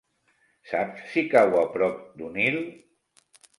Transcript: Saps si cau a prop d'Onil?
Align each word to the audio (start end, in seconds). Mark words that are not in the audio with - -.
Saps 0.69 1.03
si 1.11 1.25
cau 1.35 1.53
a 1.61 1.63
prop 1.77 2.01
d'Onil? 2.17 2.61